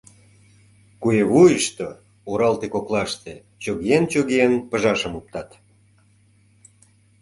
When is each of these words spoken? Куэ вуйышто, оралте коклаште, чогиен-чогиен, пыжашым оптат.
Куэ 1.01 1.21
вуйышто, 1.31 1.87
оралте 2.31 2.67
коклаште, 2.73 3.33
чогиен-чогиен, 3.63 4.53
пыжашым 4.69 5.13
оптат. 5.19 5.49